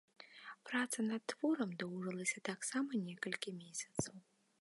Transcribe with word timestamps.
Праца 0.69 1.03
над 1.09 1.21
творам 1.33 1.75
доўжылася 1.83 2.41
таксама 2.49 2.91
некалькі 3.11 3.55
месяцаў. 3.61 4.15